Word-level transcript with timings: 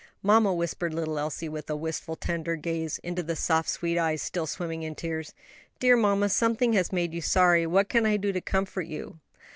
"Mamma," 0.23 0.51
whispered 0.51 0.95
little 0.95 1.19
Elsie, 1.19 1.47
with 1.47 1.69
a 1.69 1.75
wistful, 1.75 2.15
tender 2.15 2.55
gaze 2.55 2.97
into 3.03 3.21
the 3.21 3.35
soft 3.35 3.69
sweet 3.69 3.99
eyes 3.99 4.19
still 4.19 4.47
swimming 4.47 4.81
in 4.81 4.95
tears, 4.95 5.31
"dear 5.79 5.95
mamma, 5.95 6.27
something 6.29 6.73
has 6.73 6.91
made 6.91 7.13
you 7.13 7.21
sorry. 7.21 7.67
What 7.67 7.87
can 7.87 8.07
I 8.07 8.17
do 8.17 8.31
to 8.31 8.41
comfort 8.41 8.87
you?" 8.87 9.19